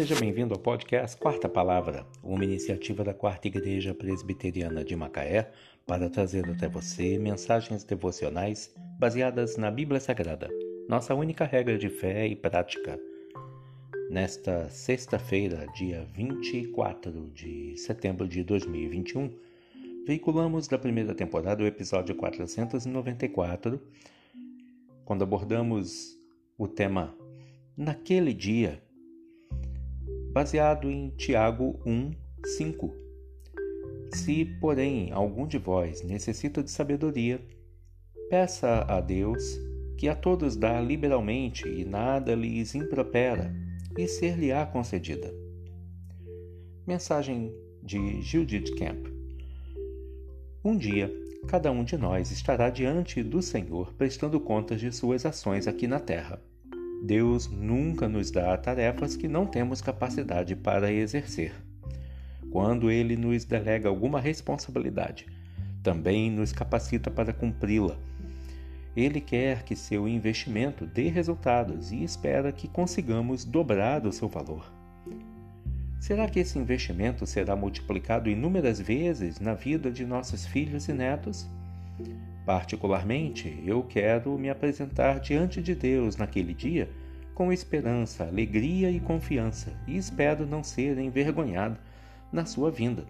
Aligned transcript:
Seja 0.00 0.18
bem-vindo 0.18 0.54
ao 0.54 0.58
podcast 0.58 1.14
Quarta 1.14 1.46
Palavra, 1.46 2.06
uma 2.22 2.42
iniciativa 2.42 3.04
da 3.04 3.12
Quarta 3.12 3.48
Igreja 3.48 3.92
Presbiteriana 3.92 4.82
de 4.82 4.96
Macaé 4.96 5.52
para 5.86 6.08
trazer 6.08 6.48
até 6.48 6.66
você 6.66 7.18
mensagens 7.18 7.84
devocionais 7.84 8.74
baseadas 8.98 9.58
na 9.58 9.70
Bíblia 9.70 10.00
Sagrada, 10.00 10.48
nossa 10.88 11.14
única 11.14 11.44
regra 11.44 11.76
de 11.76 11.90
fé 11.90 12.26
e 12.26 12.34
prática. 12.34 12.98
Nesta 14.08 14.70
sexta-feira, 14.70 15.66
dia 15.74 16.08
24 16.14 17.30
de 17.34 17.76
setembro 17.76 18.26
de 18.26 18.42
2021, 18.42 19.30
veiculamos 20.06 20.66
da 20.66 20.78
primeira 20.78 21.14
temporada 21.14 21.62
o 21.62 21.66
episódio 21.66 22.14
494, 22.14 23.78
quando 25.04 25.24
abordamos 25.24 26.18
o 26.56 26.66
tema 26.66 27.14
Naquele 27.76 28.32
Dia 28.32 28.80
baseado 30.32 30.90
em 30.90 31.10
Tiago 31.10 31.80
1, 31.84 32.12
5. 32.44 32.94
Se, 34.14 34.44
porém, 34.60 35.10
algum 35.12 35.46
de 35.46 35.58
vós 35.58 36.02
necessita 36.02 36.62
de 36.62 36.70
sabedoria, 36.70 37.40
peça 38.28 38.84
a 38.88 39.00
Deus, 39.00 39.58
que 39.96 40.08
a 40.08 40.14
todos 40.14 40.56
dá 40.56 40.80
liberalmente 40.80 41.68
e 41.68 41.84
nada 41.84 42.34
lhes 42.34 42.74
impropera, 42.74 43.52
e 43.98 44.06
ser-lhe-á 44.06 44.64
concedida. 44.66 45.34
Mensagem 46.86 47.52
de 47.82 48.22
Judith 48.22 48.74
Camp. 48.76 49.08
Um 50.64 50.76
dia, 50.76 51.12
cada 51.48 51.72
um 51.72 51.82
de 51.82 51.96
nós 51.96 52.30
estará 52.30 52.70
diante 52.70 53.22
do 53.22 53.42
Senhor 53.42 53.92
prestando 53.94 54.38
contas 54.40 54.80
de 54.80 54.92
suas 54.92 55.26
ações 55.26 55.66
aqui 55.66 55.86
na 55.86 55.98
terra. 55.98 56.40
Deus 57.02 57.48
nunca 57.48 58.08
nos 58.08 58.30
dá 58.30 58.56
tarefas 58.56 59.16
que 59.16 59.26
não 59.26 59.46
temos 59.46 59.80
capacidade 59.80 60.54
para 60.54 60.92
exercer. 60.92 61.52
Quando 62.50 62.90
Ele 62.90 63.16
nos 63.16 63.44
delega 63.44 63.88
alguma 63.88 64.20
responsabilidade, 64.20 65.26
também 65.82 66.30
nos 66.30 66.52
capacita 66.52 67.10
para 67.10 67.32
cumpri-la. 67.32 67.96
Ele 68.94 69.20
quer 69.20 69.62
que 69.62 69.74
seu 69.74 70.06
investimento 70.06 70.84
dê 70.86 71.08
resultados 71.08 71.90
e 71.90 72.02
espera 72.02 72.52
que 72.52 72.68
consigamos 72.68 73.44
dobrar 73.44 74.06
o 74.06 74.12
seu 74.12 74.28
valor. 74.28 74.70
Será 76.00 76.28
que 76.28 76.40
esse 76.40 76.58
investimento 76.58 77.26
será 77.26 77.54
multiplicado 77.54 78.28
inúmeras 78.28 78.80
vezes 78.80 79.38
na 79.38 79.54
vida 79.54 79.90
de 79.90 80.04
nossos 80.04 80.44
filhos 80.46 80.88
e 80.88 80.92
netos? 80.92 81.48
Particularmente, 82.50 83.62
eu 83.64 83.80
quero 83.84 84.36
me 84.36 84.50
apresentar 84.50 85.20
diante 85.20 85.62
de 85.62 85.72
Deus 85.72 86.16
naquele 86.16 86.52
dia 86.52 86.90
com 87.32 87.52
esperança, 87.52 88.24
alegria 88.24 88.90
e 88.90 88.98
confiança, 88.98 89.72
e 89.86 89.96
espero 89.96 90.44
não 90.44 90.64
ser 90.64 90.98
envergonhado 90.98 91.78
na 92.32 92.44
sua 92.44 92.68
vinda. 92.68 93.04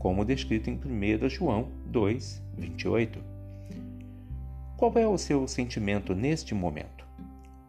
Como 0.00 0.24
descrito 0.24 0.68
em 0.68 0.74
1 0.74 1.28
João 1.28 1.70
2, 1.86 2.42
28. 2.58 3.20
Qual 4.76 4.92
é 4.96 5.06
o 5.06 5.16
seu 5.16 5.46
sentimento 5.46 6.12
neste 6.12 6.56
momento? 6.56 7.06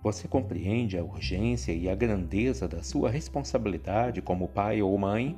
Você 0.01 0.27
compreende 0.27 0.97
a 0.97 1.03
urgência 1.03 1.73
e 1.73 1.87
a 1.87 1.93
grandeza 1.93 2.67
da 2.67 2.81
sua 2.81 3.11
responsabilidade 3.11 4.19
como 4.19 4.47
pai 4.47 4.81
ou 4.81 4.97
mãe? 4.97 5.37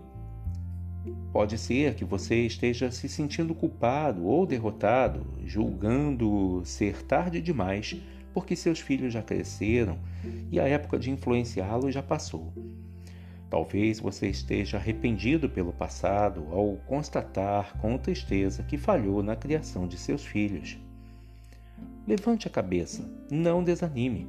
Pode 1.31 1.57
ser 1.57 1.95
que 1.95 2.05
você 2.05 2.45
esteja 2.45 2.89
se 2.91 3.07
sentindo 3.07 3.53
culpado 3.53 4.25
ou 4.25 4.45
derrotado, 4.45 5.25
julgando 5.45 6.61
ser 6.65 7.03
tarde 7.03 7.41
demais, 7.41 7.95
porque 8.33 8.55
seus 8.55 8.79
filhos 8.79 9.13
já 9.13 9.21
cresceram 9.21 9.97
e 10.51 10.59
a 10.59 10.67
época 10.67 10.97
de 10.97 11.11
influenciá-los 11.11 11.93
já 11.93 12.01
passou. 12.01 12.53
Talvez 13.49 13.99
você 13.99 14.27
esteja 14.27 14.77
arrependido 14.77 15.49
pelo 15.49 15.71
passado 15.71 16.47
ao 16.51 16.77
constatar 16.87 17.77
com 17.77 17.97
tristeza 17.97 18.63
que 18.63 18.77
falhou 18.77 19.21
na 19.21 19.35
criação 19.35 19.87
de 19.87 19.97
seus 19.97 20.25
filhos. 20.25 20.77
Levante 22.07 22.47
a 22.47 22.51
cabeça, 22.51 23.09
não 23.31 23.63
desanime. 23.63 24.27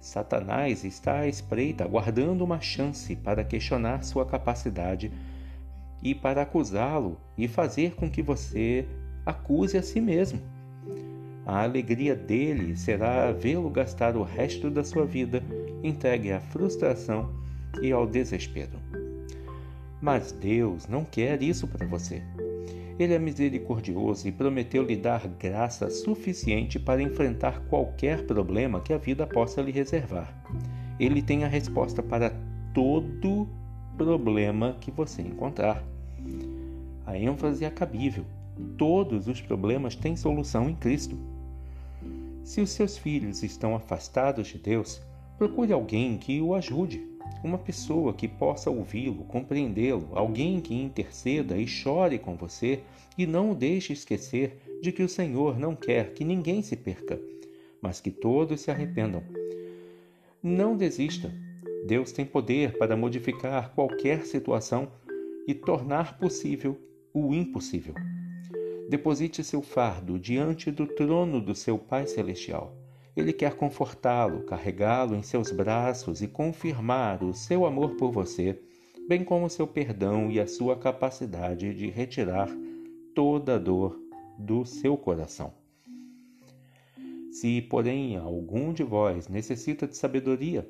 Satanás 0.00 0.84
está 0.84 1.20
à 1.20 1.26
espreita, 1.26 1.84
aguardando 1.84 2.44
uma 2.44 2.60
chance 2.60 3.16
para 3.16 3.42
questionar 3.42 4.04
sua 4.04 4.24
capacidade 4.24 5.10
e 6.02 6.14
para 6.14 6.42
acusá-lo 6.42 7.18
e 7.36 7.48
fazer 7.48 7.94
com 7.94 8.10
que 8.10 8.22
você 8.22 8.86
acuse 9.24 9.76
a 9.76 9.82
si 9.82 10.00
mesmo. 10.00 10.40
A 11.44 11.62
alegria 11.62 12.14
dele 12.14 12.76
será 12.76 13.32
vê-lo 13.32 13.70
gastar 13.70 14.16
o 14.16 14.22
resto 14.22 14.70
da 14.70 14.84
sua 14.84 15.06
vida 15.06 15.42
entregue 15.82 16.30
à 16.30 16.40
frustração 16.40 17.32
e 17.80 17.90
ao 17.90 18.06
desespero. 18.06 18.78
Mas 20.00 20.30
Deus 20.30 20.86
não 20.86 21.04
quer 21.04 21.42
isso 21.42 21.66
para 21.66 21.86
você. 21.86 22.22
Ele 22.98 23.14
é 23.14 23.18
misericordioso 23.18 24.26
e 24.26 24.32
prometeu 24.32 24.82
lhe 24.82 24.96
dar 24.96 25.26
graça 25.26 25.88
suficiente 25.88 26.78
para 26.78 27.00
enfrentar 27.00 27.60
qualquer 27.68 28.26
problema 28.26 28.80
que 28.80 28.92
a 28.92 28.98
vida 28.98 29.26
possa 29.26 29.62
lhe 29.62 29.70
reservar. 29.70 30.34
Ele 30.98 31.22
tem 31.22 31.44
a 31.44 31.48
resposta 31.48 32.02
para 32.02 32.32
todo 32.74 33.48
problema 33.98 34.76
que 34.80 34.92
você 34.92 35.20
encontrar. 35.20 35.82
A 37.04 37.18
ênfase 37.18 37.64
é 37.64 37.70
cabível. 37.70 38.24
Todos 38.78 39.26
os 39.26 39.40
problemas 39.40 39.96
têm 39.96 40.16
solução 40.16 40.70
em 40.70 40.74
Cristo. 40.74 41.16
Se 42.44 42.60
os 42.60 42.70
seus 42.70 42.96
filhos 42.96 43.42
estão 43.42 43.74
afastados 43.74 44.46
de 44.46 44.58
Deus, 44.58 45.02
procure 45.36 45.72
alguém 45.72 46.16
que 46.16 46.40
o 46.40 46.54
ajude, 46.54 47.06
uma 47.42 47.58
pessoa 47.58 48.14
que 48.14 48.26
possa 48.26 48.70
ouvi-lo, 48.70 49.24
compreendê-lo, 49.24 50.08
alguém 50.12 50.60
que 50.60 50.74
interceda 50.74 51.56
e 51.56 51.66
chore 51.66 52.18
com 52.18 52.36
você 52.36 52.80
e 53.16 53.26
não 53.26 53.50
o 53.50 53.54
deixe 53.54 53.92
esquecer 53.92 54.58
de 54.80 54.92
que 54.92 55.02
o 55.02 55.08
Senhor 55.08 55.58
não 55.58 55.74
quer 55.74 56.14
que 56.14 56.24
ninguém 56.24 56.62
se 56.62 56.76
perca, 56.76 57.20
mas 57.82 58.00
que 58.00 58.10
todos 58.10 58.60
se 58.60 58.70
arrependam. 58.70 59.22
Não 60.42 60.76
desista. 60.76 61.47
Deus 61.86 62.12
tem 62.12 62.24
poder 62.24 62.76
para 62.76 62.96
modificar 62.96 63.74
qualquer 63.74 64.26
situação 64.26 64.90
e 65.46 65.54
tornar 65.54 66.18
possível 66.18 66.78
o 67.12 67.34
impossível. 67.34 67.94
Deposite 68.88 69.44
seu 69.44 69.62
fardo 69.62 70.18
diante 70.18 70.70
do 70.70 70.86
trono 70.86 71.40
do 71.40 71.54
seu 71.54 71.78
Pai 71.78 72.06
Celestial. 72.06 72.76
Ele 73.16 73.32
quer 73.32 73.54
confortá-lo, 73.54 74.44
carregá-lo 74.44 75.14
em 75.14 75.22
seus 75.22 75.50
braços 75.50 76.22
e 76.22 76.28
confirmar 76.28 77.22
o 77.24 77.34
seu 77.34 77.66
amor 77.66 77.96
por 77.96 78.12
você, 78.12 78.60
bem 79.08 79.24
como 79.24 79.50
seu 79.50 79.66
perdão 79.66 80.30
e 80.30 80.38
a 80.38 80.46
sua 80.46 80.76
capacidade 80.76 81.74
de 81.74 81.88
retirar 81.88 82.48
toda 83.14 83.56
a 83.56 83.58
dor 83.58 83.98
do 84.38 84.64
seu 84.64 84.96
coração. 84.96 85.52
Se, 87.30 87.60
porém, 87.62 88.16
algum 88.16 88.72
de 88.72 88.82
vós 88.82 89.28
necessita 89.28 89.86
de 89.86 89.96
sabedoria, 89.96 90.68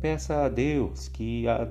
peça 0.00 0.44
a 0.44 0.48
Deus 0.48 1.08
que 1.08 1.46
a, 1.48 1.68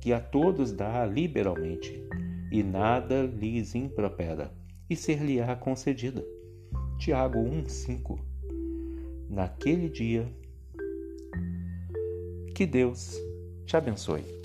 que 0.00 0.12
a 0.12 0.20
todos 0.20 0.72
dá 0.72 1.06
liberalmente, 1.06 2.02
e 2.50 2.62
nada 2.62 3.22
lhes 3.22 3.74
impropera, 3.74 4.52
e 4.88 4.94
ser-lhe-á 4.94 5.56
concedida. 5.56 6.24
Tiago 6.98 7.38
1,5 7.38 8.18
Naquele 9.28 9.88
dia, 9.88 10.28
que 12.54 12.66
Deus 12.66 13.16
te 13.66 13.76
abençoe. 13.76 14.43